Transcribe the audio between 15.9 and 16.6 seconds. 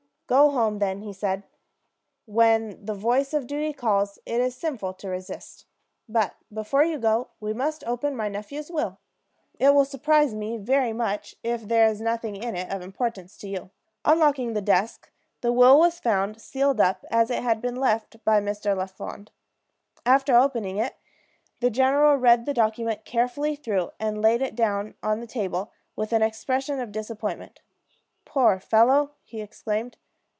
found